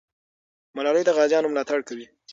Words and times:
ملالۍ 0.75 1.03
د 1.05 1.09
غازیانو 1.17 1.51
ملاتړ 1.53 1.79
کوي. 1.87 2.05